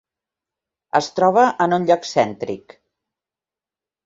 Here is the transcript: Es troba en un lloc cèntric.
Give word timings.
Es 0.99 1.09
troba 1.19 1.43
en 1.67 1.75
un 1.77 1.85
lloc 1.91 2.09
cèntric. 2.13 2.75